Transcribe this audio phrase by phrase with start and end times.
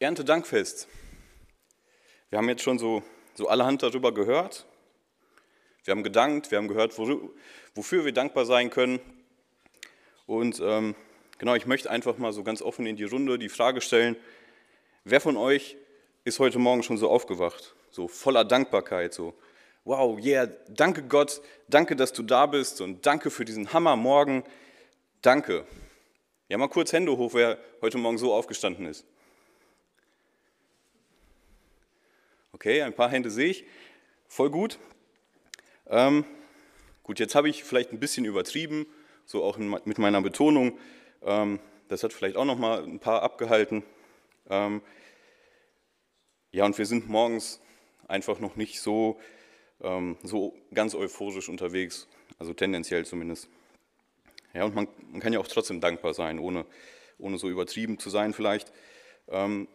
[0.00, 0.88] Erntedankfest.
[2.28, 4.66] Wir haben jetzt schon so, so allerhand darüber gehört.
[5.84, 8.98] Wir haben gedankt, wir haben gehört, wofür wir dankbar sein können.
[10.26, 10.96] Und ähm,
[11.38, 14.16] genau, ich möchte einfach mal so ganz offen in die Runde die Frage stellen,
[15.04, 15.76] wer von euch
[16.24, 19.32] ist heute Morgen schon so aufgewacht, so voller Dankbarkeit, so,
[19.84, 24.42] wow, yeah, danke Gott, danke, dass du da bist und danke für diesen Hammermorgen,
[25.22, 25.66] danke.
[26.48, 29.06] Ja, mal kurz Hände hoch, wer heute Morgen so aufgestanden ist.
[32.54, 33.64] Okay, ein paar Hände sehe ich.
[34.28, 34.78] Voll gut.
[35.88, 36.24] Ähm,
[37.02, 38.86] gut, jetzt habe ich vielleicht ein bisschen übertrieben,
[39.24, 40.78] so auch in, mit meiner Betonung.
[41.22, 41.58] Ähm,
[41.88, 43.82] das hat vielleicht auch noch mal ein paar abgehalten.
[44.48, 44.82] Ähm,
[46.52, 47.60] ja, und wir sind morgens
[48.06, 49.18] einfach noch nicht so,
[49.82, 52.06] ähm, so ganz euphorisch unterwegs,
[52.38, 53.48] also tendenziell zumindest.
[54.52, 56.66] Ja, und man, man, kann ja auch trotzdem dankbar sein, ohne,
[57.18, 58.72] ohne so übertrieben zu sein vielleicht.
[59.26, 59.66] Ähm,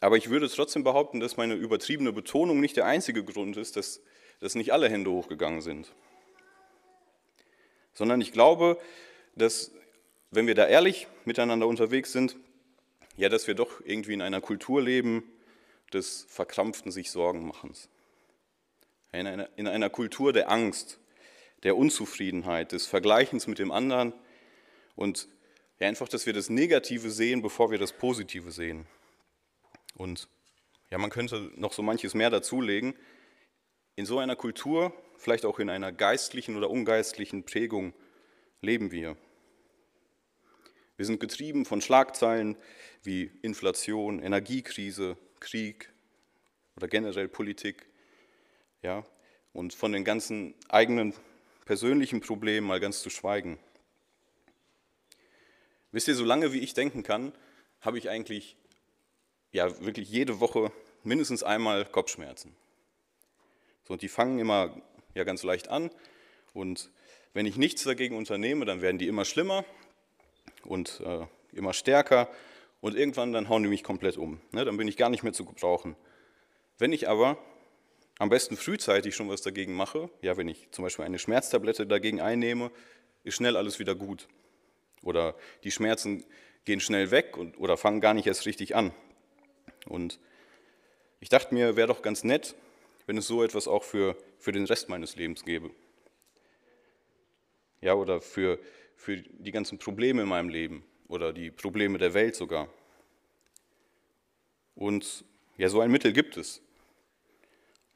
[0.00, 4.00] aber ich würde trotzdem behaupten, dass meine übertriebene Betonung nicht der einzige Grund ist, dass,
[4.40, 5.92] dass nicht alle Hände hochgegangen sind.
[7.94, 8.78] Sondern ich glaube,
[9.34, 9.72] dass,
[10.30, 12.36] wenn wir da ehrlich miteinander unterwegs sind,
[13.16, 15.24] ja, dass wir doch irgendwie in einer Kultur leben
[15.92, 17.88] des verkrampften sich Sorgenmachens.
[19.12, 21.00] In einer, in einer Kultur der Angst,
[21.64, 24.12] der Unzufriedenheit, des Vergleichens mit dem anderen
[24.94, 25.28] und
[25.80, 28.86] ja, einfach, dass wir das Negative sehen, bevor wir das Positive sehen.
[29.98, 30.28] Und
[30.90, 32.94] ja, man könnte noch so manches mehr dazulegen.
[33.96, 37.92] In so einer Kultur, vielleicht auch in einer geistlichen oder ungeistlichen Prägung,
[38.62, 39.16] leben wir.
[40.96, 42.56] Wir sind getrieben von Schlagzeilen
[43.02, 45.92] wie Inflation, Energiekrise, Krieg
[46.76, 47.86] oder generell Politik,
[48.82, 49.04] ja,
[49.52, 51.12] und von den ganzen eigenen
[51.64, 53.58] persönlichen Problemen mal ganz zu schweigen.
[55.90, 57.32] Wisst ihr, solange wie ich denken kann,
[57.80, 58.56] habe ich eigentlich
[59.52, 62.54] ja wirklich jede Woche mindestens einmal Kopfschmerzen.
[63.84, 64.80] So, und die fangen immer
[65.14, 65.90] ja ganz leicht an
[66.52, 66.90] und
[67.32, 69.64] wenn ich nichts dagegen unternehme, dann werden die immer schlimmer
[70.64, 72.28] und äh, immer stärker
[72.80, 74.40] und irgendwann dann hauen die mich komplett um.
[74.52, 74.64] Ne?
[74.64, 75.96] Dann bin ich gar nicht mehr zu gebrauchen.
[76.78, 77.38] Wenn ich aber
[78.18, 82.20] am besten frühzeitig schon was dagegen mache, ja, wenn ich zum Beispiel eine Schmerztablette dagegen
[82.20, 82.70] einnehme,
[83.24, 84.28] ist schnell alles wieder gut.
[85.02, 85.34] Oder
[85.64, 86.24] die Schmerzen
[86.64, 88.92] gehen schnell weg und, oder fangen gar nicht erst richtig an.
[89.88, 90.18] Und
[91.20, 92.54] ich dachte mir, wäre doch ganz nett,
[93.06, 95.70] wenn es so etwas auch für, für den Rest meines Lebens gäbe.
[97.80, 98.58] Ja, oder für,
[98.96, 102.68] für die ganzen Probleme in meinem Leben oder die Probleme der Welt sogar.
[104.74, 105.24] Und
[105.56, 106.60] ja, so ein Mittel gibt es.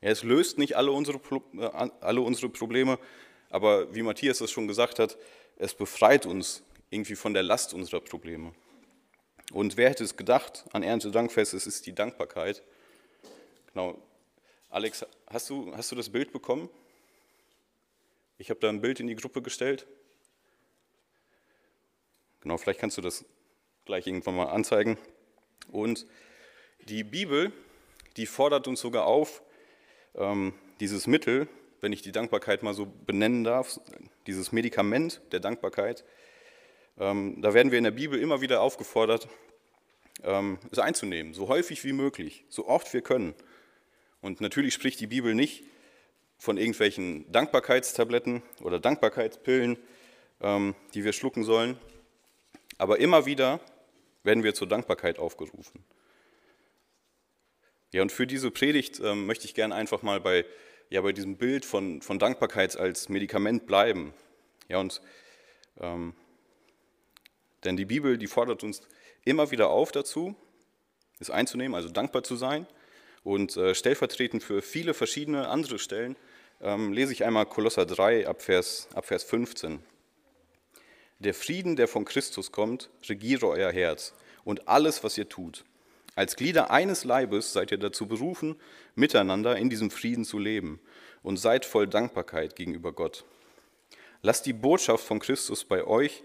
[0.00, 1.20] Ja, es löst nicht alle unsere,
[1.58, 2.98] äh, alle unsere Probleme,
[3.50, 5.16] aber wie Matthias es schon gesagt hat,
[5.56, 8.52] es befreit uns irgendwie von der Last unserer Probleme.
[9.52, 12.62] Und wer hätte es gedacht an Erntedankfest, es ist die Dankbarkeit.
[13.72, 13.98] Genau.
[14.70, 16.70] Alex, hast du, hast du das Bild bekommen?
[18.38, 19.86] Ich habe da ein Bild in die Gruppe gestellt.
[22.40, 23.26] Genau, vielleicht kannst du das
[23.84, 24.96] gleich irgendwann mal anzeigen.
[25.70, 26.06] Und
[26.88, 27.52] die Bibel,
[28.16, 29.42] die fordert uns sogar auf,
[30.14, 31.46] ähm, dieses Mittel,
[31.82, 33.78] wenn ich die Dankbarkeit mal so benennen darf,
[34.26, 36.04] dieses Medikament der Dankbarkeit,
[36.98, 39.28] ähm, da werden wir in der Bibel immer wieder aufgefordert,
[40.22, 43.34] ähm, es einzunehmen, so häufig wie möglich, so oft wir können.
[44.20, 45.64] Und natürlich spricht die Bibel nicht
[46.38, 49.78] von irgendwelchen Dankbarkeitstabletten oder Dankbarkeitspillen,
[50.40, 51.78] ähm, die wir schlucken sollen,
[52.78, 53.60] aber immer wieder
[54.24, 55.84] werden wir zur Dankbarkeit aufgerufen.
[57.92, 60.46] Ja, und für diese Predigt ähm, möchte ich gerne einfach mal bei,
[60.88, 64.14] ja, bei diesem Bild von, von Dankbarkeit als Medikament bleiben.
[64.68, 65.02] Ja, und
[65.78, 66.14] ähm,
[67.64, 68.82] denn die Bibel, die fordert uns
[69.24, 70.34] immer wieder auf dazu,
[71.20, 72.66] es einzunehmen, also dankbar zu sein.
[73.24, 76.16] Und äh, stellvertretend für viele verschiedene andere Stellen
[76.60, 79.80] ähm, lese ich einmal Kolosser 3 ab Vers, ab Vers 15.
[81.20, 84.14] Der Frieden, der von Christus kommt, regiere euer Herz
[84.44, 85.64] und alles, was ihr tut.
[86.14, 88.56] Als Glieder eines Leibes seid ihr dazu berufen,
[88.96, 90.80] miteinander in diesem Frieden zu leben
[91.22, 93.24] und seid voll Dankbarkeit gegenüber Gott.
[94.20, 96.22] Lasst die Botschaft von Christus bei euch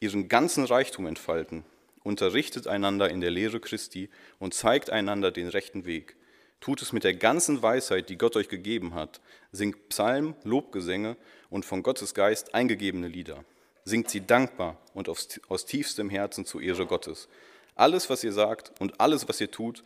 [0.00, 1.64] ihren ganzen Reichtum entfalten.
[2.02, 6.16] Unterrichtet einander in der Lehre Christi und zeigt einander den rechten Weg.
[6.60, 9.20] Tut es mit der ganzen Weisheit, die Gott euch gegeben hat.
[9.52, 11.16] Singt Psalmen, Lobgesänge
[11.50, 13.44] und von Gottes Geist eingegebene Lieder.
[13.84, 17.28] Singt sie dankbar und aus, aus tiefstem Herzen zur Ehre Gottes.
[17.74, 19.84] Alles, was ihr sagt und alles, was ihr tut,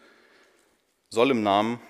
[1.11, 1.81] soll im Namen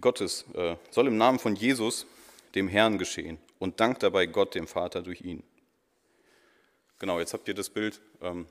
[0.00, 2.06] Gottes, äh, soll im Namen von Jesus,
[2.54, 3.38] dem Herrn, geschehen.
[3.58, 5.42] Und dankt dabei Gott, dem Vater, durch ihn.
[7.00, 8.46] Genau, jetzt habt ihr das Bild ähm,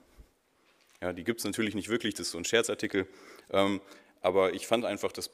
[1.01, 3.07] Ja, die gibt es natürlich nicht wirklich, das ist so ein Scherzartikel.
[3.51, 3.79] Ähm,
[4.21, 5.29] aber ich fand einfach, das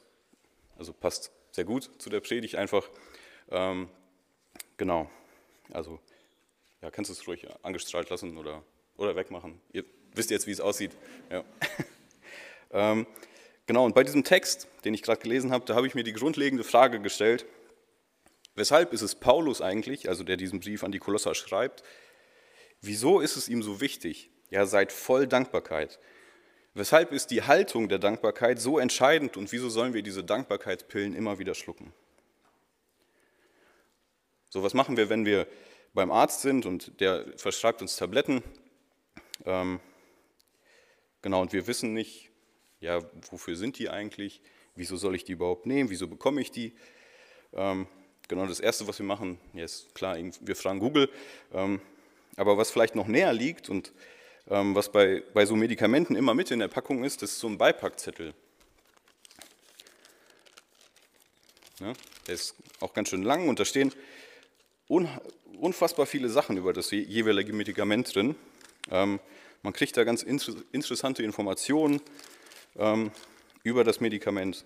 [0.78, 2.86] also passt sehr gut zu der Predigt einfach.
[3.50, 3.88] Ähm,
[4.76, 5.10] genau,
[5.72, 5.98] also
[6.82, 8.62] ja, kannst du es ruhig angestrahlt lassen oder,
[8.98, 9.62] oder wegmachen.
[9.72, 10.92] Ihr wisst jetzt, wie es aussieht.
[11.30, 11.42] Ja.
[12.70, 13.06] ähm,
[13.66, 16.12] genau, und bei diesem Text, den ich gerade gelesen habe, da habe ich mir die
[16.12, 17.46] grundlegende Frage gestellt,
[18.56, 21.82] weshalb ist es Paulus eigentlich, also der diesen Brief an die Kolosser schreibt,
[22.80, 25.98] wieso ist es ihm so wichtig, ja, seid voll Dankbarkeit.
[26.74, 31.38] Weshalb ist die Haltung der Dankbarkeit so entscheidend und wieso sollen wir diese Dankbarkeitspillen immer
[31.38, 31.92] wieder schlucken?
[34.50, 35.46] So, was machen wir, wenn wir
[35.94, 38.42] beim Arzt sind und der verschreibt uns Tabletten?
[39.44, 39.80] Ähm,
[41.22, 42.30] genau, und wir wissen nicht,
[42.80, 43.00] ja,
[43.30, 44.42] wofür sind die eigentlich?
[44.74, 45.88] Wieso soll ich die überhaupt nehmen?
[45.88, 46.74] Wieso bekomme ich die?
[47.54, 47.86] Ähm,
[48.28, 51.10] genau, das Erste, was wir machen, ja, ist klar, wir fragen Google.
[51.52, 51.80] Ähm,
[52.36, 53.92] aber was vielleicht noch näher liegt und
[54.48, 57.48] ähm, was bei, bei so Medikamenten immer mit in der Packung ist, das ist so
[57.48, 58.34] ein Beipackzettel.
[61.80, 61.92] Ja,
[62.26, 63.92] der ist auch ganz schön lang und da stehen
[64.88, 68.36] unfassbar viele Sachen über das jeweilige Medikament drin.
[68.90, 69.20] Ähm,
[69.62, 72.00] man kriegt da ganz interessante Informationen
[72.78, 73.10] ähm,
[73.62, 74.64] über das Medikament.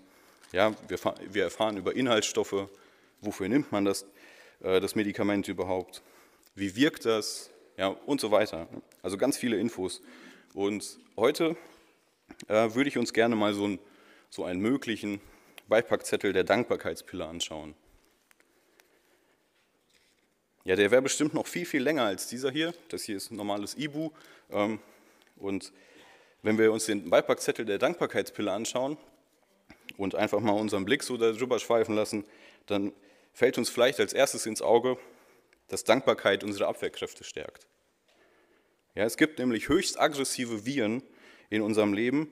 [0.52, 0.98] Ja, wir,
[1.30, 2.68] wir, erfahren über Inhaltsstoffe,
[3.20, 4.04] wofür nimmt man das,
[4.62, 6.02] äh, das Medikament überhaupt,
[6.54, 7.49] wie wirkt das,
[7.80, 8.68] ja, und so weiter.
[9.00, 10.02] Also ganz viele Infos.
[10.52, 11.56] Und heute
[12.46, 13.78] äh, würde ich uns gerne mal so, ein,
[14.28, 15.18] so einen möglichen
[15.66, 17.74] Beipackzettel der Dankbarkeitspille anschauen.
[20.64, 22.74] Ja, der wäre bestimmt noch viel, viel länger als dieser hier.
[22.90, 24.10] Das hier ist ein normales Ibu.
[24.50, 24.78] Ähm,
[25.38, 25.72] und
[26.42, 28.98] wenn wir uns den Beipackzettel der Dankbarkeitspille anschauen
[29.96, 32.26] und einfach mal unseren Blick so darüber schweifen lassen,
[32.66, 32.92] dann
[33.32, 34.98] fällt uns vielleicht als erstes ins Auge,
[35.68, 37.69] dass Dankbarkeit unsere Abwehrkräfte stärkt.
[38.94, 41.02] Ja, es gibt nämlich höchst aggressive Viren
[41.48, 42.30] in unserem Leben,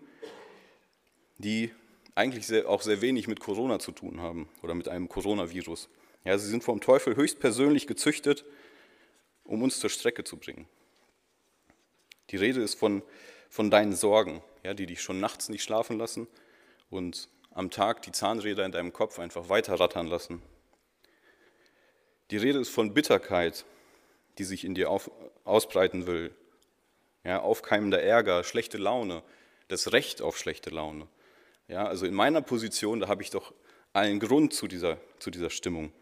[1.39, 1.73] die
[2.15, 5.89] eigentlich sehr, auch sehr wenig mit Corona zu tun haben oder mit einem Coronavirus.
[6.25, 8.45] Ja, sie sind vom Teufel höchstpersönlich gezüchtet,
[9.45, 10.67] um uns zur Strecke zu bringen.
[12.31, 13.03] Die Rede ist von,
[13.49, 16.27] von deinen Sorgen, ja, die dich schon nachts nicht schlafen lassen
[16.91, 20.43] und am Tag die Zahnräder in deinem Kopf einfach weiter rattern lassen.
[22.31, 23.65] Die Rede ist von Bitterkeit,
[24.39, 25.11] die sich in dir auf,
[25.45, 26.35] ausbreiten will.
[27.29, 29.23] Ja, aufkeimender Ärger, schlechte Laune,
[29.69, 31.07] das Recht auf schlechte Laune.
[31.69, 33.53] Ja, also in meiner Position, da habe ich doch
[33.93, 35.93] allen Grund zu dieser, zu dieser Stimmung.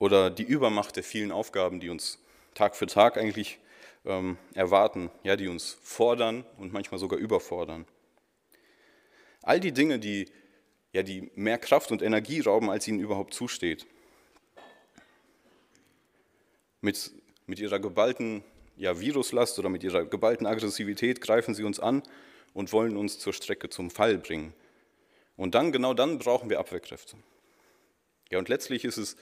[0.00, 2.18] Oder die Übermacht der vielen Aufgaben, die uns
[2.54, 3.60] Tag für Tag eigentlich
[4.04, 7.86] ähm, erwarten, ja, die uns fordern und manchmal sogar überfordern.
[9.42, 10.26] All die Dinge, die
[10.92, 13.86] ja, die mehr Kraft und Energie rauben, als ihnen überhaupt zusteht.
[16.80, 17.12] Mit,
[17.50, 18.44] mit ihrer geballten
[18.76, 22.02] ja, Viruslast oder mit ihrer geballten Aggressivität greifen sie uns an
[22.54, 24.54] und wollen uns zur Strecke zum Fall bringen.
[25.36, 27.16] Und dann, genau dann brauchen wir Abwehrkräfte.
[28.30, 29.16] Ja, und letztlich ist es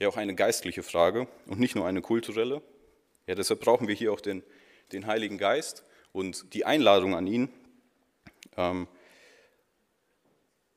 [0.00, 2.62] ja auch eine geistliche Frage und nicht nur eine kulturelle.
[3.28, 4.42] Ja, deshalb brauchen wir hier auch den,
[4.90, 7.48] den Heiligen Geist und die Einladung an ihn,
[8.56, 8.88] ähm,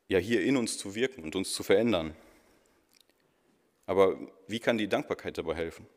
[0.08, 2.16] ja hier in uns zu wirken und uns zu verändern.
[3.88, 5.88] Aber wie kann die Dankbarkeit dabei helfen?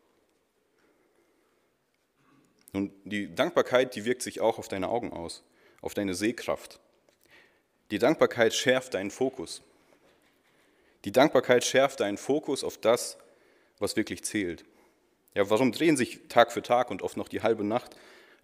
[2.78, 5.42] Nun, die Dankbarkeit, die wirkt sich auch auf deine Augen aus,
[5.80, 6.78] auf deine Sehkraft.
[7.90, 9.62] Die Dankbarkeit schärft deinen Fokus.
[11.04, 13.18] Die Dankbarkeit schärft deinen Fokus auf das,
[13.80, 14.64] was wirklich zählt.
[15.34, 17.96] Ja, warum drehen sich Tag für Tag und oft noch die halbe Nacht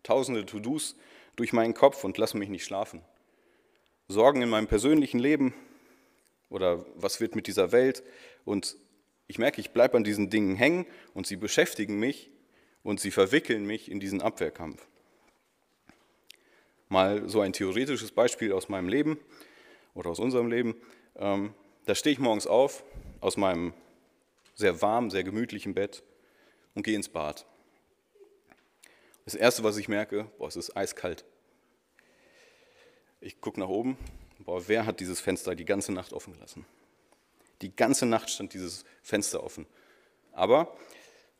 [0.02, 0.96] tausende To-Dos
[1.36, 3.02] durch meinen Kopf und lassen mich nicht schlafen?
[4.08, 5.54] Sorgen in meinem persönlichen Leben
[6.50, 8.02] oder was wird mit dieser Welt.
[8.44, 8.76] Und
[9.28, 12.30] ich merke, ich bleibe an diesen Dingen hängen und sie beschäftigen mich
[12.84, 14.86] und sie verwickeln mich in diesen Abwehrkampf.
[16.88, 19.18] Mal so ein theoretisches Beispiel aus meinem Leben
[19.94, 20.76] oder aus unserem Leben.
[21.16, 21.54] Ähm,
[21.86, 22.84] da stehe ich morgens auf
[23.20, 23.72] aus meinem
[24.54, 26.04] sehr warmen, sehr gemütlichen Bett
[26.74, 27.46] und gehe ins Bad.
[29.24, 31.24] Das Erste, was ich merke, boah, es ist eiskalt.
[33.20, 33.96] Ich gucke nach oben.
[34.40, 36.66] Boah, wer hat dieses Fenster die ganze Nacht offen gelassen?
[37.62, 39.66] Die ganze Nacht stand dieses Fenster offen.
[40.32, 40.76] Aber,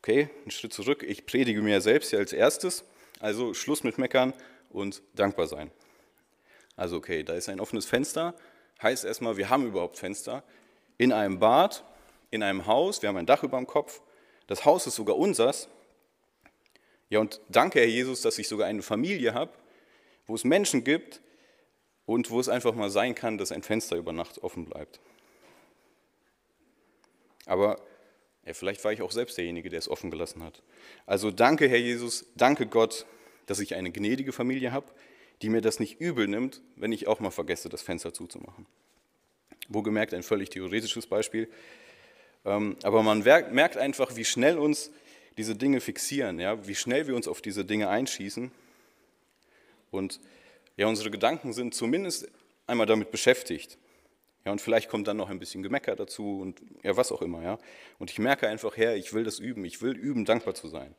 [0.05, 1.01] okay, einen Schritt zurück.
[1.01, 2.83] Ich predige mir selbst ja als erstes.
[3.19, 4.33] Also Schluss mit Meckern
[4.69, 5.71] und dankbar sein.
[6.75, 8.35] Also, okay, da ist ein offenes Fenster.
[8.83, 10.43] Heißt erstmal, wir haben überhaupt Fenster.
[10.99, 11.83] In einem Bad,
[12.29, 14.01] in einem Haus, wir haben ein Dach über dem Kopf.
[14.45, 15.69] Das Haus ist sogar unseres.
[17.09, 19.53] Ja, und danke, Herr Jesus, dass ich sogar eine Familie habe,
[20.27, 21.19] wo es Menschen gibt,
[22.05, 24.99] und wo es einfach mal sein kann, dass ein Fenster über Nacht offen bleibt.
[27.47, 27.81] Aber
[28.45, 30.61] ja, vielleicht war ich auch selbst derjenige, der es offen gelassen hat.
[31.05, 33.05] Also danke, Herr Jesus, danke Gott,
[33.47, 34.91] dass ich eine gnädige Familie habe,
[35.41, 38.65] die mir das nicht übel nimmt, wenn ich auch mal vergesse, das Fenster zuzumachen.
[39.67, 41.49] Wohlgemerkt ein völlig theoretisches Beispiel.
[42.45, 44.91] Ähm, aber man merkt einfach, wie schnell uns
[45.37, 48.51] diese Dinge fixieren, ja, wie schnell wir uns auf diese Dinge einschießen.
[49.91, 50.19] Und
[50.77, 52.29] ja, unsere Gedanken sind zumindest
[52.67, 53.77] einmal damit beschäftigt.
[54.45, 57.41] Ja, und vielleicht kommt dann noch ein bisschen Gemecker dazu und ja, was auch immer.
[57.41, 57.57] Ja.
[57.97, 59.65] Und ich merke einfach, Herr, ich will das üben.
[59.65, 60.93] Ich will üben, dankbar zu sein.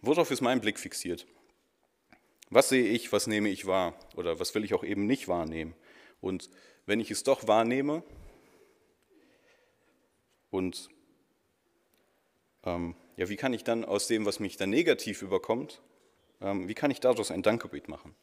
[0.00, 1.26] Worauf ist mein Blick fixiert?
[2.50, 3.94] Was sehe ich, was nehme ich wahr?
[4.16, 5.74] Oder was will ich auch eben nicht wahrnehmen?
[6.22, 6.48] Und
[6.86, 8.02] wenn ich es doch wahrnehme
[10.50, 10.88] und
[12.64, 15.82] ähm, ja, wie kann ich dann aus dem, was mich dann negativ überkommt,
[16.40, 18.14] ähm, wie kann ich daraus ein Dankgebet machen?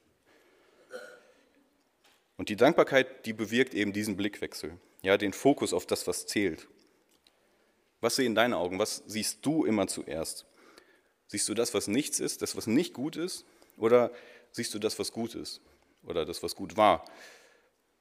[2.38, 6.68] Und die Dankbarkeit, die bewirkt eben diesen Blickwechsel, ja, den Fokus auf das, was zählt.
[8.02, 8.78] Was sehen deine Augen?
[8.78, 10.46] Was siehst du immer zuerst?
[11.28, 13.46] Siehst du das, was nichts ist, das, was nicht gut ist?
[13.78, 14.12] Oder
[14.52, 15.62] siehst du das, was gut ist?
[16.04, 17.06] Oder das, was gut war?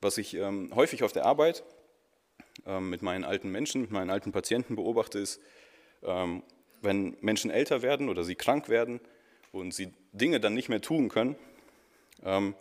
[0.00, 1.64] Was ich ähm, häufig auf der Arbeit
[2.66, 5.40] ähm, mit meinen alten Menschen, mit meinen alten Patienten beobachte, ist,
[6.02, 6.42] ähm,
[6.82, 9.00] wenn Menschen älter werden oder sie krank werden
[9.52, 11.36] und sie Dinge dann nicht mehr tun können,
[12.22, 12.54] ähm,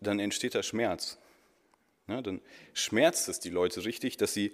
[0.00, 1.18] dann entsteht da Schmerz.
[2.06, 2.40] Ja, dann
[2.72, 4.52] schmerzt es die Leute richtig, dass sie,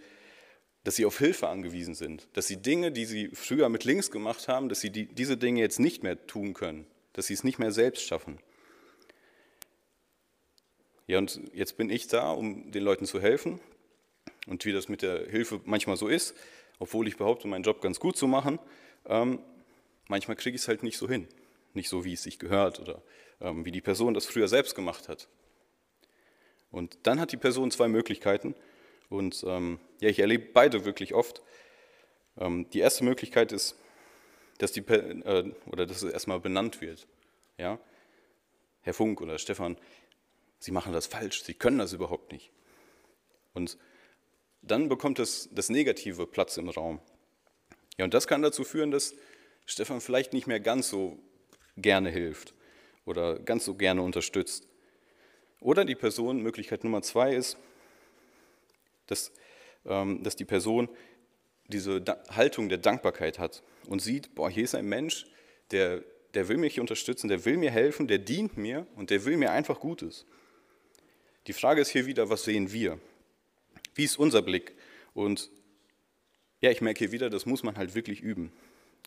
[0.82, 4.48] dass sie auf Hilfe angewiesen sind, dass sie Dinge, die sie früher mit links gemacht
[4.48, 7.58] haben, dass sie die, diese Dinge jetzt nicht mehr tun können, dass sie es nicht
[7.58, 8.38] mehr selbst schaffen.
[11.06, 13.60] Ja, und jetzt bin ich da, um den Leuten zu helfen.
[14.46, 16.34] Und wie das mit der Hilfe manchmal so ist,
[16.78, 18.58] obwohl ich behaupte, meinen Job ganz gut zu machen,
[19.06, 19.38] ähm,
[20.08, 21.28] manchmal kriege ich es halt nicht so hin.
[21.72, 23.02] Nicht so, wie es sich gehört oder
[23.40, 25.28] wie die Person das früher selbst gemacht hat.
[26.70, 28.54] Und dann hat die Person zwei Möglichkeiten.
[29.08, 31.42] Und ähm, ja, ich erlebe beide wirklich oft.
[32.36, 33.76] Ähm, die erste Möglichkeit ist,
[34.58, 37.06] dass, die, äh, oder dass es erstmal benannt wird.
[37.58, 37.78] Ja?
[38.82, 39.76] Herr Funk oder Stefan,
[40.58, 42.50] Sie machen das falsch, Sie können das überhaupt nicht.
[43.52, 43.78] Und
[44.62, 47.00] dann bekommt das, das Negative Platz im Raum.
[47.98, 49.14] Ja, und das kann dazu führen, dass
[49.66, 51.18] Stefan vielleicht nicht mehr ganz so
[51.76, 52.54] gerne hilft
[53.04, 54.68] oder ganz so gerne unterstützt.
[55.61, 57.56] Oder die Person, Möglichkeit Nummer zwei ist,
[59.06, 59.32] dass,
[59.87, 60.88] ähm, dass die Person
[61.68, 65.26] diese Haltung der Dankbarkeit hat und sieht, boah, hier ist ein Mensch,
[65.70, 66.02] der,
[66.34, 69.52] der will mich unterstützen, der will mir helfen, der dient mir und der will mir
[69.52, 70.26] einfach Gutes.
[71.46, 72.99] Die Frage ist hier wieder, was sehen wir?
[73.94, 74.75] Wie ist unser Blick?
[75.14, 75.50] Und
[76.61, 78.52] ja, ich merke hier wieder, das muss man halt wirklich üben.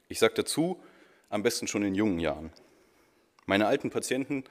[0.07, 0.81] Ich sage dazu,
[1.29, 2.51] am besten schon in jungen Jahren.
[3.47, 4.43] Meine alten Patienten,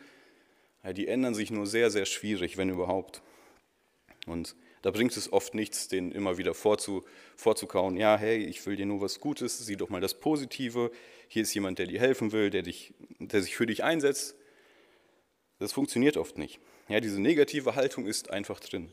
[0.94, 3.22] die ändern sich nur sehr, sehr schwierig, wenn überhaupt.
[4.26, 7.04] Und da bringt es oft nichts, denen immer wieder vorzu,
[7.36, 10.90] vorzukauen, ja, hey, ich will dir nur was Gutes, sieh doch mal das Positive,
[11.28, 14.34] hier ist jemand, der dir helfen will, der, dich, der sich für dich einsetzt.
[15.58, 16.58] Das funktioniert oft nicht.
[16.88, 18.92] Ja, diese negative Haltung ist einfach drin,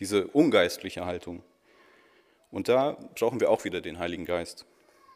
[0.00, 1.44] diese ungeistliche Haltung.
[2.50, 4.66] Und da brauchen wir auch wieder den Heiligen Geist,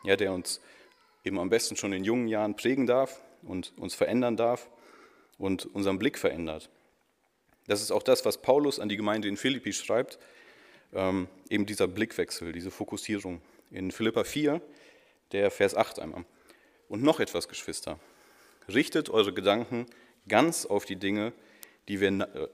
[0.05, 0.61] ja, der uns
[1.25, 4.71] eben am besten schon in jungen Jahren prägen darf, und uns verändern darf
[5.38, 6.71] und unseren Blick verändert.
[7.67, 10.19] Das ist auch das, was Paulus an die Gemeinde in Philippi schreibt,
[10.93, 13.43] ähm, eben dieser Blickwechsel, diese Fokussierung.
[13.71, 14.61] In Philippa 4,
[15.33, 16.25] der Vers 8 einmal.
[16.88, 17.99] Und noch etwas, Geschwister.
[18.69, 19.87] Richtet eure Gedanken
[20.29, 21.33] ganz auf die Dinge,
[21.88, 22.49] die, wir, äh,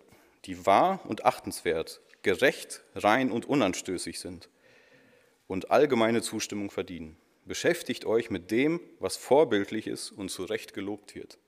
[0.46, 4.48] die wahr und achtenswert, gerecht, rein und unanstößig sind
[5.46, 7.16] und allgemeine Zustimmung verdienen.
[7.44, 11.38] Beschäftigt euch mit dem, was vorbildlich ist und zu Recht gelobt wird.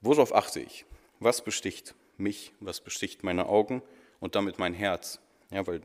[0.00, 0.86] Worauf achte ich?
[1.20, 2.52] Was besticht mich?
[2.60, 3.82] Was besticht meine Augen
[4.20, 5.20] und damit mein Herz?
[5.50, 5.82] Ja, weil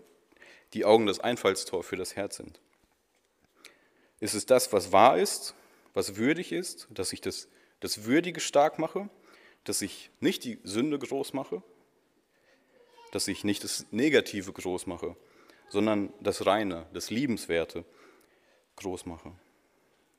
[0.73, 2.59] die Augen das Einfallstor für das Herz sind.
[4.19, 5.53] Ist es das, was wahr ist,
[5.93, 7.47] was würdig ist, dass ich das,
[7.79, 9.09] das Würdige stark mache,
[9.63, 11.61] dass ich nicht die Sünde groß mache,
[13.11, 15.15] dass ich nicht das Negative groß mache,
[15.73, 17.83] sondern das Reine, das Liebenswerte
[18.75, 19.31] groß mache.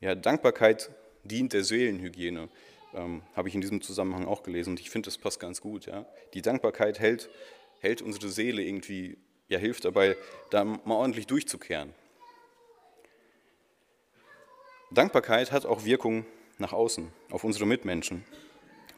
[0.00, 0.90] Ja, Dankbarkeit
[1.22, 2.48] dient der Seelenhygiene,
[2.92, 5.86] ähm, habe ich in diesem Zusammenhang auch gelesen und ich finde, das passt ganz gut.
[5.86, 6.06] Ja.
[6.34, 7.30] Die Dankbarkeit hält,
[7.78, 10.16] hält unsere Seele irgendwie, ja, hilft dabei,
[10.50, 11.94] da mal ordentlich durchzukehren.
[14.90, 16.26] Dankbarkeit hat auch Wirkung
[16.58, 18.24] nach außen, auf unsere Mitmenschen.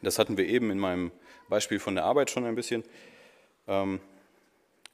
[0.01, 1.11] Das hatten wir eben in meinem
[1.49, 2.83] Beispiel von der Arbeit schon ein bisschen.
[3.67, 3.99] Ähm,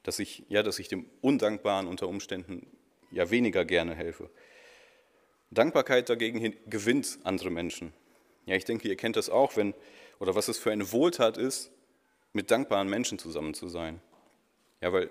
[0.03, 2.67] dass ich, ja, dass ich dem Undankbaren unter Umständen
[3.11, 4.29] ja weniger gerne helfe.
[5.51, 7.93] Dankbarkeit dagegen gewinnt andere Menschen.
[8.45, 9.73] Ja, ich denke, ihr kennt das auch, wenn,
[10.19, 11.71] oder was es für eine Wohltat ist,
[12.33, 14.01] mit dankbaren Menschen zusammen zu sein.
[14.81, 15.09] Ja, weil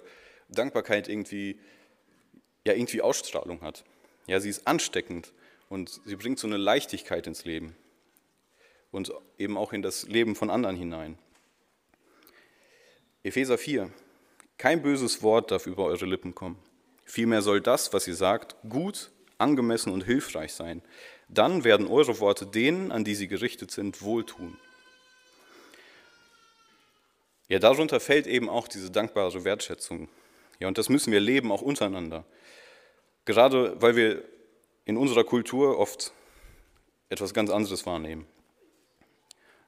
[0.48, 1.58] Dankbarkeit irgendwie,
[2.66, 3.84] ja, irgendwie Ausstrahlung hat.
[4.26, 5.32] Ja, sie ist ansteckend
[5.68, 7.76] und sie bringt so eine Leichtigkeit ins Leben
[8.90, 11.18] und eben auch in das Leben von anderen hinein.
[13.22, 13.90] Epheser 4.
[14.58, 16.58] Kein böses Wort darf über eure Lippen kommen.
[17.04, 20.82] Vielmehr soll das, was ihr sagt, gut, angemessen und hilfreich sein.
[21.28, 24.56] Dann werden eure Worte denen, an die sie gerichtet sind, wohltun.
[27.48, 30.08] Ja, darunter fällt eben auch diese dankbare Wertschätzung.
[30.58, 32.24] Ja, und das müssen wir leben, auch untereinander.
[33.24, 34.24] Gerade weil wir
[34.84, 36.12] in unserer Kultur oft
[37.08, 38.26] etwas ganz anderes wahrnehmen.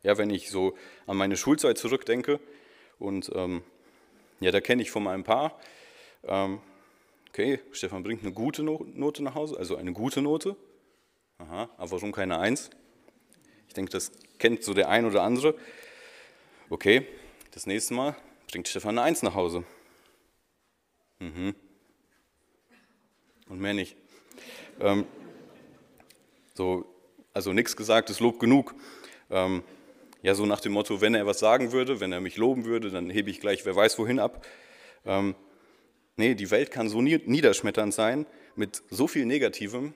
[0.03, 0.77] Ja, wenn ich so
[1.07, 2.41] an meine Schulzeit zurückdenke
[2.99, 3.63] und ähm,
[4.41, 5.59] ja, da kenne ich von meinem Paar,
[6.25, 6.61] ähm,
[7.29, 10.57] okay, Stefan bringt eine gute Note nach Hause, also eine gute Note.
[11.39, 12.71] Aha, aber warum keine Eins?
[13.69, 15.55] Ich denke, das kennt so der ein oder andere.
[16.71, 17.07] Okay,
[17.51, 18.17] das nächste Mal
[18.51, 19.65] bringt Stefan eine Eins nach Hause.
[21.19, 21.55] Mhm.
[23.49, 23.97] Und mehr nicht.
[24.81, 25.07] Ähm,
[26.55, 26.85] so,
[27.33, 28.75] also nichts gesagt, ist Lob genug.
[29.31, 29.63] Ähm,
[30.25, 32.91] ja, so nach dem Motto, wenn er was sagen würde, wenn er mich loben würde,
[32.91, 34.47] dann hebe ich gleich, wer weiß wohin ab.
[35.05, 35.35] Ähm,
[36.17, 38.25] nee, die Welt kann so niederschmetternd sein
[38.57, 39.93] mit so viel Negativem.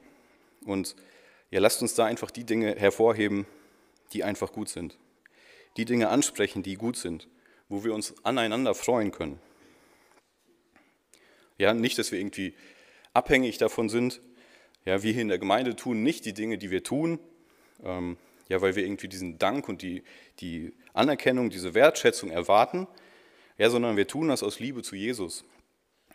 [0.67, 0.97] Und
[1.51, 3.47] ja, lasst uns da einfach die Dinge hervorheben,
[4.13, 4.99] die einfach gut sind.
[5.79, 7.27] Die Dinge ansprechen, die gut sind,
[7.71, 9.41] wo wir uns aneinander freuen können.
[11.57, 12.53] Ja, nicht, dass wir irgendwie
[13.15, 14.21] abhängig davon sind.
[14.85, 17.19] Ja, wir hier in der Gemeinde tun nicht die Dinge, die wir tun,
[17.83, 20.02] ähm, ja, weil wir irgendwie diesen Dank und die,
[20.40, 22.87] die Anerkennung, diese Wertschätzung erwarten,
[23.59, 25.45] ja, sondern wir tun das aus Liebe zu Jesus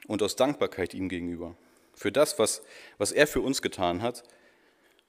[0.08, 1.56] und aus Dankbarkeit ihm gegenüber.
[1.94, 2.64] Für das, was,
[2.98, 4.24] was er für uns getan hat.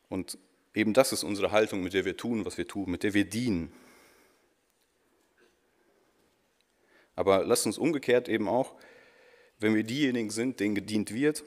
[0.09, 0.39] Und
[0.75, 3.25] eben das ist unsere Haltung, mit der wir tun, was wir tun, mit der wir
[3.25, 3.73] dienen.
[7.17, 8.75] Aber lasst uns umgekehrt eben auch,
[9.59, 11.45] wenn wir diejenigen sind, denen gedient wird,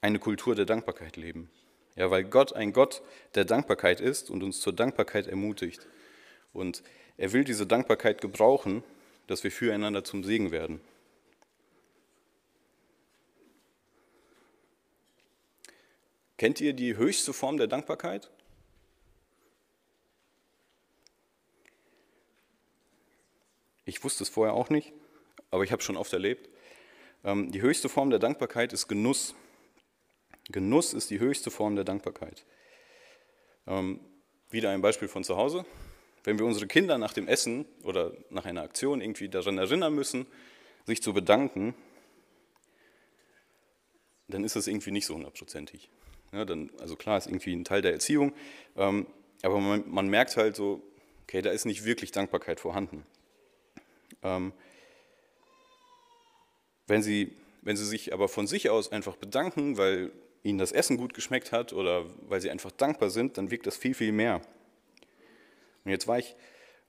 [0.00, 1.50] eine Kultur der Dankbarkeit leben.
[1.98, 3.02] Ja, weil Gott ein Gott
[3.34, 5.88] der Dankbarkeit ist und uns zur Dankbarkeit ermutigt.
[6.52, 6.84] Und
[7.16, 8.84] er will diese Dankbarkeit gebrauchen,
[9.26, 10.80] dass wir füreinander zum Segen werden.
[16.36, 18.30] Kennt ihr die höchste Form der Dankbarkeit?
[23.86, 24.92] Ich wusste es vorher auch nicht,
[25.50, 26.48] aber ich habe es schon oft erlebt.
[27.24, 29.34] Ähm, die höchste Form der Dankbarkeit ist Genuss.
[30.50, 32.44] Genuss ist die höchste Form der Dankbarkeit.
[33.66, 34.00] Ähm,
[34.50, 35.66] wieder ein Beispiel von zu Hause.
[36.24, 40.26] Wenn wir unsere Kinder nach dem Essen oder nach einer Aktion irgendwie daran erinnern müssen,
[40.86, 41.74] sich zu bedanken,
[44.28, 45.90] dann ist das irgendwie nicht so hundertprozentig.
[46.32, 48.34] Ja, dann, also klar, ist irgendwie ein Teil der Erziehung,
[48.76, 49.06] ähm,
[49.42, 50.82] aber man, man, merkt halt so,
[51.22, 53.06] okay, da ist nicht wirklich Dankbarkeit vorhanden.
[54.22, 54.52] Ähm,
[56.86, 60.12] wenn, sie, wenn sie sich aber von sich aus einfach bedanken, weil
[60.48, 63.76] ihnen das Essen gut geschmeckt hat oder weil sie einfach dankbar sind, dann wirkt das
[63.76, 64.40] viel, viel mehr.
[65.84, 66.36] Und jetzt war ich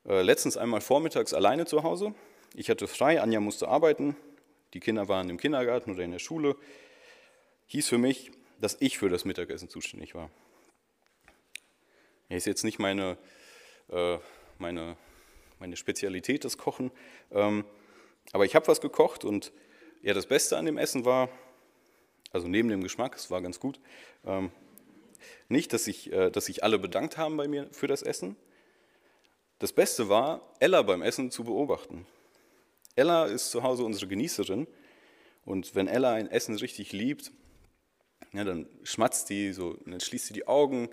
[0.05, 2.13] äh, letztens einmal vormittags alleine zu Hause.
[2.55, 4.15] Ich hatte frei, Anja musste arbeiten,
[4.73, 6.55] die Kinder waren im Kindergarten oder in der Schule.
[7.67, 10.29] Hieß für mich, dass ich für das Mittagessen zuständig war.
[12.29, 13.17] Ist jetzt nicht meine,
[13.89, 14.17] äh,
[14.57, 14.97] meine,
[15.59, 16.91] meine Spezialität, das Kochen,
[17.31, 17.65] ähm,
[18.31, 19.51] aber ich habe was gekocht und
[20.01, 21.29] ja, das Beste an dem Essen war,
[22.31, 23.79] also neben dem Geschmack, es war ganz gut.
[24.25, 24.51] Ähm,
[25.47, 28.35] nicht, dass sich äh, dass sich alle bedankt haben bei mir für das Essen.
[29.59, 32.05] Das Beste war, Ella beim Essen zu beobachten.
[32.95, 34.67] Ella ist zu Hause unsere Genießerin
[35.45, 37.31] und wenn Ella ein Essen richtig liebt,
[38.33, 40.89] ja, dann schmatzt die so, dann schließt sie die Augen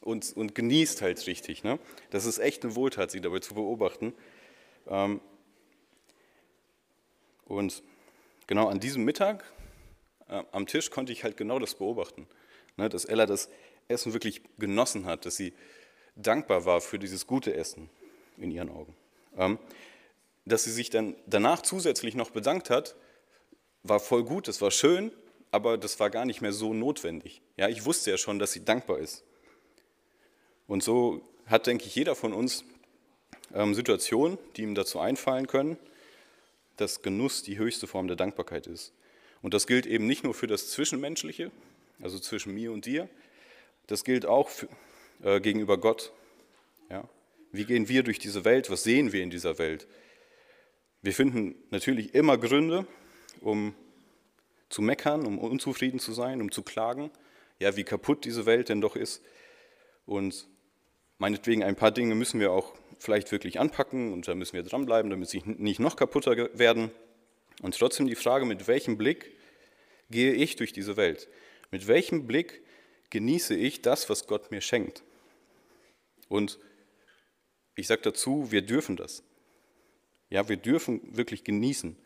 [0.00, 1.64] und, und genießt halt richtig.
[1.64, 1.78] Ne?
[2.10, 4.14] Das ist echt eine Wohltat, sie dabei zu beobachten.
[4.86, 5.20] Ähm,
[7.44, 7.82] und
[8.46, 9.44] genau an diesem Mittag
[10.28, 12.26] äh, am Tisch konnte ich halt genau das beobachten,
[12.76, 13.48] ne, dass Ella das
[13.88, 15.52] Essen wirklich genossen hat, dass sie
[16.16, 17.88] dankbar war für dieses gute Essen
[18.36, 18.94] in ihren Augen.
[19.36, 19.58] Ähm,
[20.44, 22.96] dass sie sich dann danach zusätzlich noch bedankt hat,
[23.82, 25.12] war voll gut, das war schön,
[25.50, 27.42] aber das war gar nicht mehr so notwendig.
[27.56, 29.24] Ja, ich wusste ja schon, dass sie dankbar ist.
[30.66, 32.64] Und so hat, denke ich, jeder von uns
[33.54, 35.78] ähm, Situationen, die ihm dazu einfallen können,
[36.76, 38.92] dass Genuss die höchste Form der Dankbarkeit ist.
[39.42, 41.50] Und das gilt eben nicht nur für das Zwischenmenschliche,
[42.00, 43.08] also zwischen mir und dir,
[43.86, 44.68] das gilt auch für,
[45.22, 46.12] äh, gegenüber Gott.
[46.90, 47.08] Ja?
[47.52, 48.70] Wie gehen wir durch diese Welt?
[48.70, 49.86] Was sehen wir in dieser Welt?
[51.02, 52.86] Wir finden natürlich immer Gründe,
[53.40, 53.74] um
[54.68, 57.10] zu meckern, um unzufrieden zu sein, um zu klagen,
[57.58, 59.22] ja, wie kaputt diese Welt denn doch ist.
[60.06, 60.46] Und
[61.18, 65.10] meinetwegen ein paar Dinge müssen wir auch vielleicht wirklich anpacken und da müssen wir dranbleiben,
[65.10, 66.90] damit sie nicht noch kaputter werden.
[67.62, 69.32] Und trotzdem die Frage, mit welchem Blick
[70.10, 71.28] gehe ich durch diese Welt?
[71.70, 72.62] Mit welchem Blick
[73.10, 75.02] genieße ich das, was Gott mir schenkt?
[76.28, 76.58] Und
[77.74, 79.22] ich sage dazu, wir dürfen das.
[80.30, 81.96] Ja, wir dürfen wirklich genießen.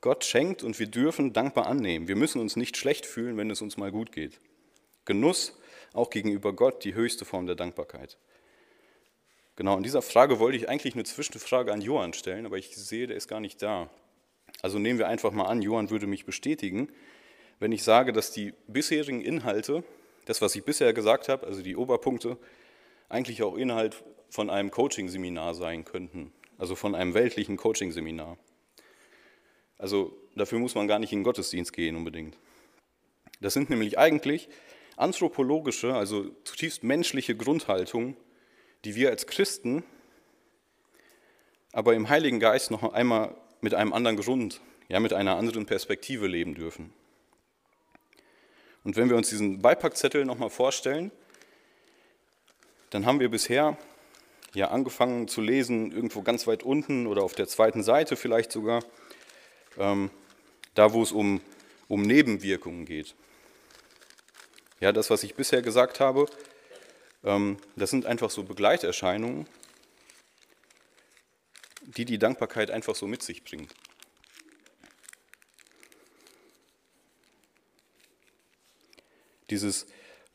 [0.00, 2.06] Gott schenkt und wir dürfen dankbar annehmen.
[2.06, 4.40] Wir müssen uns nicht schlecht fühlen, wenn es uns mal gut geht.
[5.04, 5.58] Genuss
[5.92, 8.18] auch gegenüber Gott die höchste Form der Dankbarkeit.
[9.58, 13.08] Genau, in dieser Frage wollte ich eigentlich eine Zwischenfrage an Johann stellen, aber ich sehe,
[13.08, 13.90] der ist gar nicht da.
[14.62, 16.92] Also nehmen wir einfach mal an, Johann würde mich bestätigen,
[17.58, 19.82] wenn ich sage, dass die bisherigen Inhalte,
[20.26, 22.38] das, was ich bisher gesagt habe, also die Oberpunkte,
[23.08, 28.38] eigentlich auch Inhalt von einem Coaching-Seminar sein könnten, also von einem weltlichen Coaching-Seminar.
[29.76, 32.38] Also dafür muss man gar nicht in den Gottesdienst gehen unbedingt.
[33.40, 34.50] Das sind nämlich eigentlich
[34.96, 38.16] anthropologische, also zutiefst menschliche Grundhaltungen,
[38.84, 39.84] die wir als Christen
[41.72, 46.26] aber im Heiligen Geist noch einmal mit einem anderen Grund, ja, mit einer anderen Perspektive
[46.26, 46.92] leben dürfen.
[48.84, 51.10] Und wenn wir uns diesen Beipackzettel nochmal vorstellen,
[52.90, 53.76] dann haben wir bisher
[54.54, 58.82] ja angefangen zu lesen, irgendwo ganz weit unten oder auf der zweiten Seite vielleicht sogar,
[59.78, 60.10] ähm,
[60.74, 61.40] da wo es um,
[61.86, 63.14] um Nebenwirkungen geht.
[64.80, 66.26] Ja, das, was ich bisher gesagt habe,
[67.22, 69.46] das sind einfach so Begleiterscheinungen,
[71.82, 73.74] die die Dankbarkeit einfach so mit sich bringt.
[79.50, 79.86] Dieses,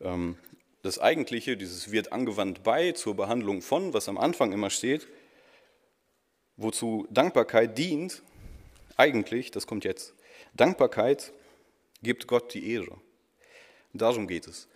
[0.02, 0.38] ähm,
[0.82, 5.08] das Eigentliche, dieses wird angewandt bei zur Behandlung von, was am Anfang immer steht,
[6.58, 8.24] wozu Dankbarkeit dient,
[8.98, 10.13] eigentlich, das kommt jetzt,
[10.54, 11.32] Dankbarkeit
[12.02, 13.00] gibt Gott die Ehre.
[13.93, 14.67] Darum geht es.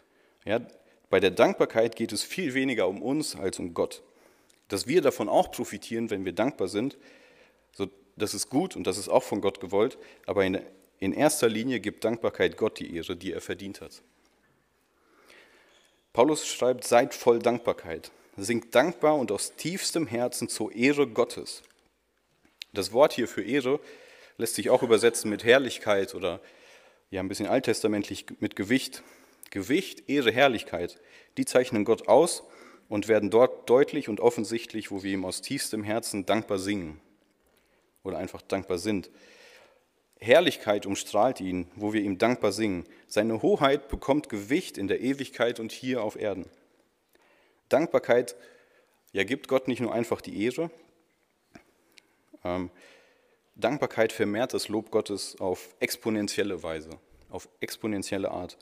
[0.45, 0.61] Ja,
[1.09, 4.03] bei der Dankbarkeit geht es viel weniger um uns als um Gott.
[4.67, 6.97] Dass wir davon auch profitieren, wenn wir dankbar sind,
[7.71, 10.59] so, das ist gut und das ist auch von Gott gewollt, aber in,
[10.99, 14.01] in erster Linie gibt Dankbarkeit Gott die Ehre, die er verdient hat.
[16.11, 21.61] Paulus schreibt, seid voll Dankbarkeit, singt dankbar und aus tiefstem Herzen zur Ehre Gottes.
[22.73, 23.79] Das Wort hier für Ehre
[24.37, 26.41] lässt sich auch übersetzen mit Herrlichkeit oder
[27.11, 29.03] ja ein bisschen alttestamentlich mit Gewicht.
[29.51, 30.99] Gewicht, Ehre, Herrlichkeit,
[31.37, 32.43] die zeichnen Gott aus
[32.89, 36.99] und werden dort deutlich und offensichtlich, wo wir ihm aus tiefstem Herzen dankbar singen
[38.03, 39.09] oder einfach dankbar sind.
[40.19, 42.85] Herrlichkeit umstrahlt ihn, wo wir ihm dankbar singen.
[43.07, 46.45] Seine Hoheit bekommt Gewicht in der Ewigkeit und hier auf Erden.
[47.69, 48.35] Dankbarkeit
[49.11, 50.71] ja, gibt Gott nicht nur einfach die Ehre,
[52.43, 52.69] ähm,
[53.55, 56.91] Dankbarkeit vermehrt das Lob Gottes auf exponentielle Weise,
[57.29, 58.57] auf exponentielle Art.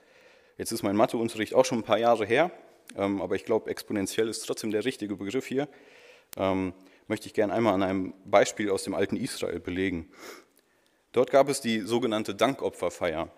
[0.57, 2.51] Jetzt ist mein Matheunterricht auch schon ein paar Jahre her,
[2.95, 5.67] ähm, aber ich glaube, exponentiell ist trotzdem der richtige Begriff hier.
[6.37, 6.73] Ähm,
[7.07, 10.09] möchte ich gerne einmal an einem Beispiel aus dem alten Israel belegen.
[11.11, 13.29] Dort gab es die sogenannte Dankopferfeier.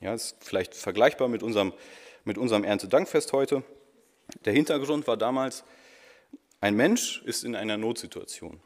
[0.00, 1.72] Ja, ist vielleicht vergleichbar mit unserem,
[2.24, 3.62] mit unserem Erntedankfest heute.
[4.44, 5.64] Der Hintergrund war damals,
[6.60, 8.60] ein Mensch ist in einer Notsituation.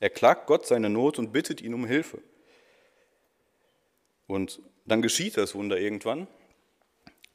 [0.00, 2.20] Er klagt Gott seine Not und bittet ihn um Hilfe.
[4.26, 6.26] Und dann geschieht das Wunder irgendwann,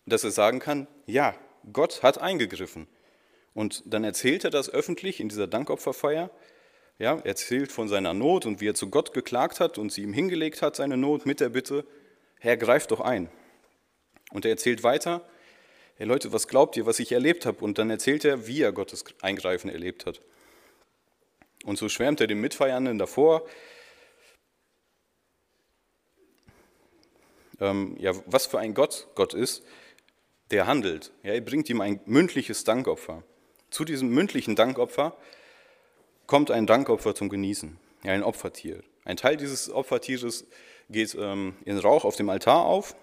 [0.05, 1.35] dass er sagen kann, ja,
[1.71, 2.87] Gott hat eingegriffen.
[3.53, 6.29] Und dann erzählt er das öffentlich in dieser Dankopferfeier.
[6.99, 10.01] Ja, er erzählt von seiner Not und wie er zu Gott geklagt hat und sie
[10.01, 11.85] ihm hingelegt hat, seine Not, mit der Bitte,
[12.39, 13.29] Herr, greif doch ein.
[14.31, 15.25] Und er erzählt weiter,
[15.95, 17.63] hey Leute, was glaubt ihr, was ich erlebt habe?
[17.63, 20.21] Und dann erzählt er, wie er Gottes Eingreifen erlebt hat.
[21.63, 23.45] Und so schwärmt er dem Mitfeiernden davor,
[27.63, 29.63] ähm, ja, was für ein Gott Gott ist,
[30.51, 31.11] der handelt.
[31.23, 33.23] Ja, er bringt ihm ein mündliches Dankopfer.
[33.69, 35.17] Zu diesem mündlichen Dankopfer
[36.27, 38.83] kommt ein Dankopfer zum Genießen, ja, ein Opfertier.
[39.05, 40.45] Ein Teil dieses Opfertieres
[40.89, 42.95] geht ähm, in Rauch auf dem Altar auf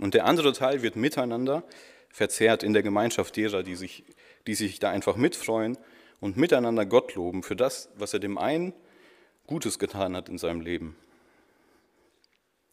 [0.00, 1.64] und der andere Teil wird miteinander
[2.08, 4.04] verzehrt in der Gemeinschaft derer, die sich,
[4.46, 5.78] die sich da einfach mitfreuen
[6.20, 8.72] und miteinander Gott loben für das, was er dem einen
[9.46, 10.96] Gutes getan hat in seinem Leben.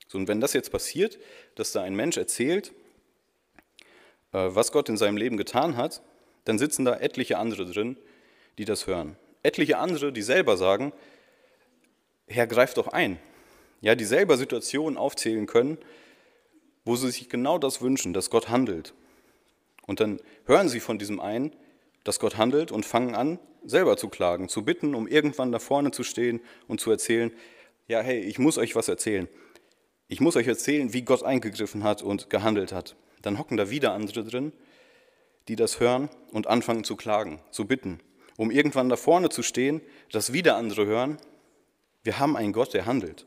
[0.07, 1.17] So, und wenn das jetzt passiert,
[1.55, 2.73] dass da ein Mensch erzählt,
[4.33, 6.01] äh, was Gott in seinem Leben getan hat,
[6.45, 7.97] dann sitzen da etliche andere drin,
[8.57, 9.17] die das hören.
[9.43, 10.93] Etliche andere, die selber sagen,
[12.27, 13.19] Herr, greif doch ein.
[13.81, 15.77] Ja, die selber Situationen aufzählen können,
[16.83, 18.93] wo sie sich genau das wünschen, dass Gott handelt.
[19.85, 21.53] Und dann hören sie von diesem einen,
[22.03, 25.91] dass Gott handelt und fangen an, selber zu klagen, zu bitten, um irgendwann da vorne
[25.91, 27.31] zu stehen und zu erzählen,
[27.87, 29.27] ja, hey, ich muss euch was erzählen.
[30.07, 32.95] Ich muss euch erzählen, wie Gott eingegriffen hat und gehandelt hat.
[33.21, 34.53] Dann hocken da wieder andere drin,
[35.47, 37.99] die das hören und anfangen zu klagen, zu bitten,
[38.37, 41.17] um irgendwann da vorne zu stehen, dass wieder andere hören,
[42.03, 43.25] wir haben einen Gott, der handelt.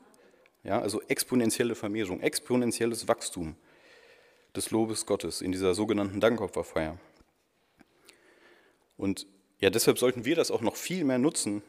[0.63, 3.57] Ja, also exponentielle Vermehrung, exponentielles Wachstum
[4.55, 6.99] des Lobes Gottes in dieser sogenannten Dankopferfeier.
[8.97, 9.27] Und
[9.59, 11.63] ja, deshalb sollten wir das auch noch viel mehr nutzen,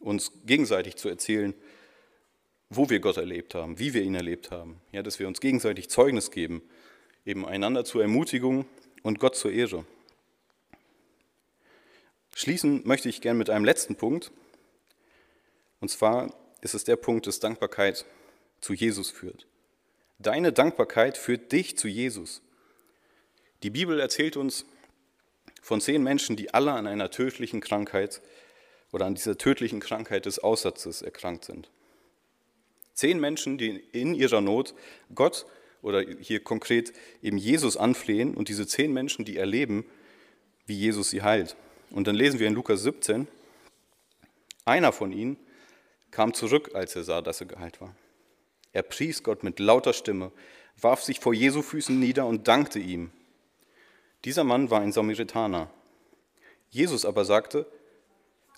[0.00, 1.54] uns gegenseitig zu erzählen,
[2.76, 4.80] wo wir Gott erlebt haben, wie wir ihn erlebt haben.
[4.92, 6.62] Ja, dass wir uns gegenseitig Zeugnis geben,
[7.24, 8.66] eben einander zur Ermutigung
[9.02, 9.84] und Gott zur Ehre.
[12.34, 14.32] Schließen möchte ich gern mit einem letzten Punkt.
[15.80, 18.04] Und zwar ist es der Punkt, dass Dankbarkeit
[18.60, 19.46] zu Jesus führt.
[20.18, 22.42] Deine Dankbarkeit führt dich zu Jesus.
[23.62, 24.64] Die Bibel erzählt uns
[25.62, 28.20] von zehn Menschen, die alle an einer tödlichen Krankheit
[28.92, 31.70] oder an dieser tödlichen Krankheit des Aussatzes erkrankt sind.
[32.94, 34.74] Zehn Menschen, die in ihrer Not
[35.14, 35.46] Gott
[35.82, 39.84] oder hier konkret eben Jesus anflehen und diese zehn Menschen, die erleben,
[40.66, 41.56] wie Jesus sie heilt.
[41.90, 43.28] Und dann lesen wir in Lukas 17,
[44.64, 45.36] einer von ihnen
[46.10, 47.94] kam zurück, als er sah, dass er geheilt war.
[48.72, 50.32] Er pries Gott mit lauter Stimme,
[50.80, 53.10] warf sich vor Jesu Füßen nieder und dankte ihm.
[54.24, 55.70] Dieser Mann war ein Samaritaner.
[56.70, 57.66] Jesus aber sagte,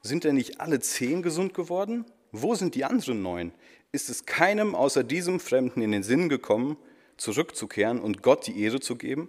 [0.03, 2.07] sind denn nicht alle zehn gesund geworden?
[2.43, 3.53] Wo sind die anderen neun?
[3.93, 6.77] Ist es keinem außer diesem Fremden in den Sinn gekommen,
[7.17, 9.29] zurückzukehren und Gott die Ehre zu geben?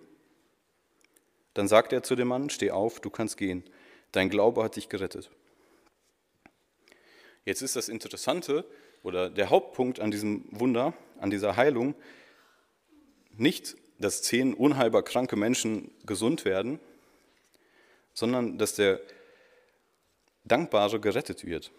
[1.53, 3.63] Dann sagte er zu dem Mann, steh auf, du kannst gehen,
[4.11, 5.31] dein Glaube hat dich gerettet.
[7.45, 8.65] Jetzt ist das Interessante
[9.03, 11.95] oder der Hauptpunkt an diesem Wunder, an dieser Heilung,
[13.37, 16.79] nicht, dass zehn unheilbar kranke Menschen gesund werden,
[18.13, 18.99] sondern dass der
[20.43, 21.71] Dankbare gerettet wird.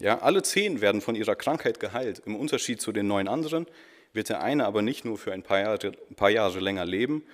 [0.00, 2.22] Ja, alle zehn werden von ihrer Krankheit geheilt.
[2.26, 3.66] Im Unterschied zu den neun anderen
[4.12, 7.24] wird der eine aber nicht nur für ein paar Jahre, ein paar Jahre länger leben,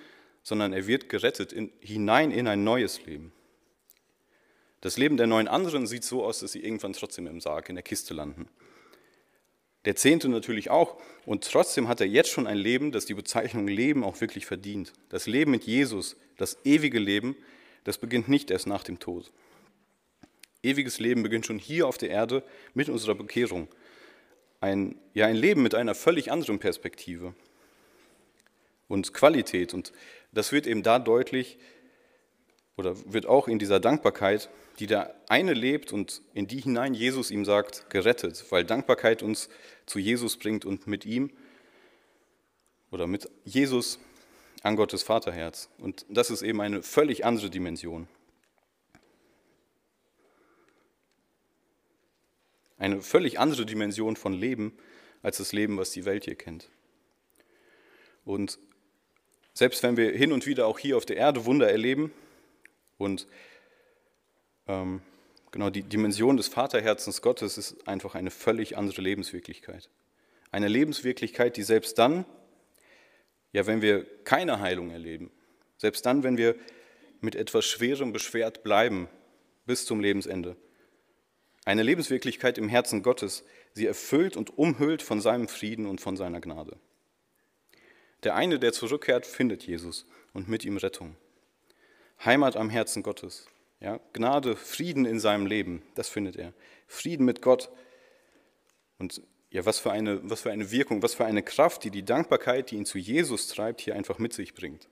[0.42, 3.32] sondern er wird gerettet in, hinein in ein neues Leben.
[4.80, 7.74] Das Leben der neun anderen sieht so aus, dass sie irgendwann trotzdem im Sarg, in
[7.74, 8.48] der Kiste landen.
[9.84, 11.00] Der Zehnte natürlich auch.
[11.26, 14.92] Und trotzdem hat er jetzt schon ein Leben, das die Bezeichnung Leben auch wirklich verdient.
[15.08, 17.36] Das Leben mit Jesus, das ewige Leben,
[17.84, 19.30] das beginnt nicht erst nach dem Tod.
[20.62, 22.42] Ewiges Leben beginnt schon hier auf der Erde
[22.74, 23.68] mit unserer Bekehrung.
[24.60, 27.34] Ein, ja, ein Leben mit einer völlig anderen Perspektive
[28.88, 29.72] und Qualität.
[29.72, 29.92] Und
[30.32, 31.58] das wird eben da deutlich
[32.76, 37.30] oder wird auch in dieser Dankbarkeit, die der eine lebt und in die hinein Jesus
[37.30, 39.48] ihm sagt, gerettet, weil Dankbarkeit uns
[39.86, 41.30] zu Jesus bringt und mit ihm
[42.90, 43.98] oder mit Jesus
[44.62, 45.68] an Gottes Vaterherz.
[45.78, 48.08] Und das ist eben eine völlig andere Dimension.
[52.80, 54.72] Eine völlig andere Dimension von Leben
[55.22, 56.70] als das Leben, was die Welt hier kennt.
[58.24, 58.58] Und
[59.52, 62.10] selbst wenn wir hin und wieder auch hier auf der Erde Wunder erleben
[62.96, 63.26] und
[64.66, 65.02] ähm,
[65.50, 69.90] genau die Dimension des Vaterherzens Gottes ist einfach eine völlig andere Lebenswirklichkeit.
[70.50, 72.24] Eine Lebenswirklichkeit, die selbst dann,
[73.52, 75.30] ja, wenn wir keine Heilung erleben,
[75.76, 76.56] selbst dann, wenn wir
[77.20, 79.06] mit etwas Schwerem beschwert bleiben
[79.66, 80.56] bis zum Lebensende,
[81.70, 86.40] eine Lebenswirklichkeit im Herzen Gottes, sie erfüllt und umhüllt von seinem Frieden und von seiner
[86.40, 86.76] Gnade.
[88.24, 91.16] Der eine, der zurückkehrt, findet Jesus und mit ihm Rettung.
[92.24, 93.46] Heimat am Herzen Gottes.
[93.78, 96.52] Ja, Gnade, Frieden in seinem Leben, das findet er.
[96.88, 97.70] Frieden mit Gott.
[98.98, 102.04] Und ja, was für, eine, was für eine Wirkung, was für eine Kraft, die die
[102.04, 104.88] Dankbarkeit, die ihn zu Jesus treibt, hier einfach mit sich bringt.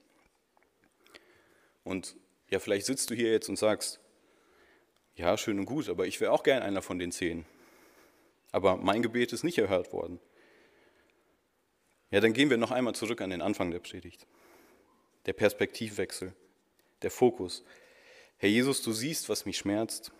[1.83, 2.15] Und
[2.49, 3.99] ja, vielleicht sitzt du hier jetzt und sagst,
[5.19, 7.45] ja, schön und gut, aber ich wäre auch gern einer von den zehn.
[8.53, 10.17] Aber mein Gebet ist nicht erhört worden.
[12.09, 14.25] Ja, dann gehen wir noch einmal zurück an den Anfang der Predigt.
[15.25, 16.33] Der Perspektivwechsel,
[17.01, 17.65] der Fokus.
[18.37, 20.13] Herr Jesus, du siehst, was mich schmerzt.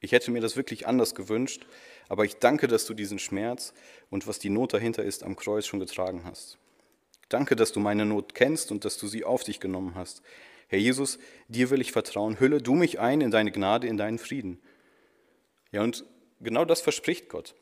[0.00, 1.66] Ich hätte mir das wirklich anders gewünscht,
[2.10, 3.72] aber ich danke, dass du diesen Schmerz
[4.10, 6.58] und was die Not dahinter ist, am Kreuz schon getragen hast.
[7.30, 10.22] Danke, dass du meine Not kennst und dass du sie auf dich genommen hast.
[10.68, 12.38] Herr Jesus, dir will ich vertrauen.
[12.38, 14.60] Hülle du mich ein in deine Gnade, in deinen Frieden.
[15.72, 16.04] Ja, und
[16.40, 17.54] genau das verspricht Gott,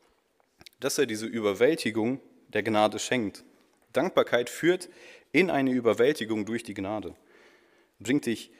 [0.81, 3.45] dass er diese Überwältigung der Gnade schenkt.
[3.92, 4.88] Dankbarkeit führt
[5.33, 7.14] in eine Überwältigung durch die Gnade,
[7.99, 8.51] bringt dich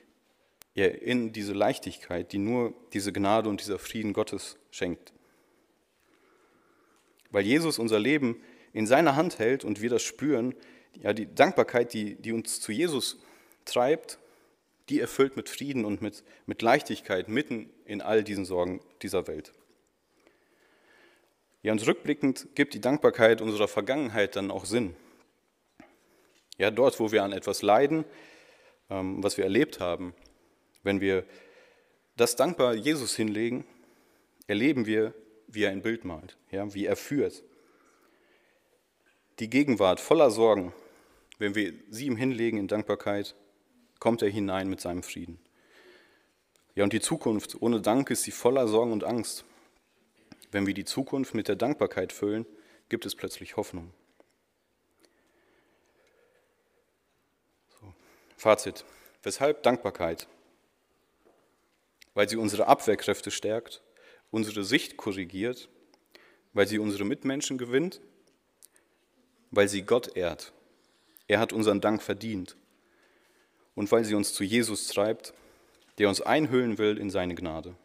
[0.75, 5.13] ja, in diese Leichtigkeit, die nur diese Gnade und dieser Frieden Gottes schenkt.
[7.31, 8.41] Weil Jesus unser Leben
[8.73, 10.55] in seiner Hand hält und wir das spüren,
[10.95, 13.19] ja, die Dankbarkeit, die, die uns zu Jesus
[13.65, 14.19] treibt,
[14.89, 19.53] die erfüllt mit Frieden und mit, mit Leichtigkeit mitten in all diesen Sorgen dieser Welt.
[21.63, 24.95] Ja, und rückblickend gibt die Dankbarkeit unserer Vergangenheit dann auch Sinn.
[26.59, 28.05] Ja, dort, wo wir an etwas leiden,
[28.89, 30.15] ähm, was wir erlebt haben,
[30.83, 31.25] wenn wir
[32.17, 33.65] das dankbar Jesus hinlegen,
[34.47, 35.13] erleben wir,
[35.49, 37.43] wie er ein Bild malt, ja, wie er führt.
[39.39, 40.73] die Gegenwart voller Sorgen,
[41.39, 43.35] wenn wir sie ihm hinlegen in Dankbarkeit,
[43.99, 45.39] kommt er hinein mit seinem Frieden.
[46.75, 49.45] Ja, und die Zukunft ohne Dank ist sie voller Sorgen und Angst.
[50.51, 52.47] Wenn wir die Zukunft mit der Dankbarkeit füllen,
[52.89, 53.93] gibt es plötzlich Hoffnung.
[57.81, 57.93] So.
[58.37, 58.85] Fazit.
[59.23, 60.29] Weshalb Dankbarkeit?
[62.15, 63.83] Weil sie unsere Abwehrkräfte stärkt,
[64.31, 65.69] unsere Sicht korrigiert,
[66.53, 68.01] weil sie unsere Mitmenschen gewinnt,
[69.51, 70.53] weil sie Gott ehrt.
[71.29, 72.57] Er hat unseren Dank verdient.
[73.77, 75.33] Und weil sie uns zu Jesus treibt,
[75.99, 77.77] der uns einhüllen will in seine Gnade.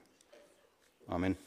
[1.08, 1.38] Amen.